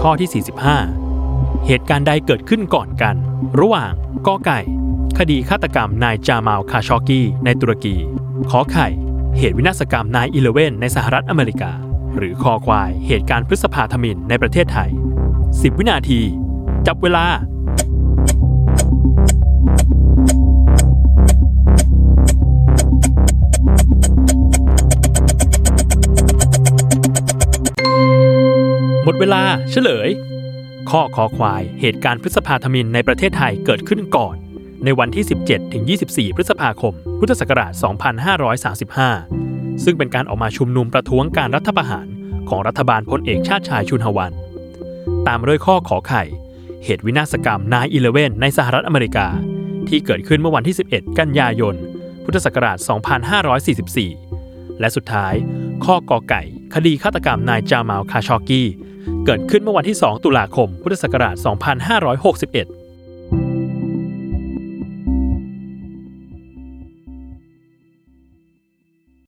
[0.00, 0.44] ข้อที่
[1.08, 3.14] 45 เหตุการณ์ใดเกิดขึ้นก่อนกัน
[3.60, 3.92] ระหว่าง
[4.26, 4.60] กอไก่
[5.18, 7.96] คดีฆาตกรรมนายจามาลคาชอกีในตุรกี
[8.50, 8.88] ขอไข่
[9.38, 11.72] เหตุวินาศกรรมนายอิเลเวนในสหรัฐอเมริกา
[12.16, 14.90] หรือคอควาย เหตุการณ์พฤษภาธมินในประเทศไทย
[15.34, 16.20] 10 วินาที
[16.86, 17.24] จับเวลา
[29.08, 30.08] มดเวลาเฉลย
[30.90, 34.34] ข้อคอควาย เหตุการณ์พฤษภาธมินในประเทศไทยเกิดขึ้นก่อน
[34.84, 37.72] ในวันที่ 17ถึง24 พฤษภาคม พุทธศักราช
[38.98, 42.06] 2535 ซึ่งเป็นการออกมาชุมนุมประท้วงการรัฐประหาร
[42.48, 44.32] ของรัฐบาลพลเอกชาติชายชุนหวัน
[45.26, 46.24] ตามด้วยข้อขอไข่
[46.84, 49.28] เหตุวินาศกรรมนายอิเลเวนในสหรัฐอเมริกา
[49.88, 51.74] ที่เกิดขึ้นเมื่อวันที่ 11 กันยายน
[52.24, 52.78] พุทธศักราช
[53.98, 55.34] 2544 และสุดท้าย
[55.84, 56.42] ข้อกอไก่
[56.74, 58.62] คดีฆาตกรรมนายจามาลคาชอกี
[59.26, 61.34] เกิดขึ้นเมื่อวันที่ 2 ตุลาคม พุทธศักราช
[61.96, 62.87] 2561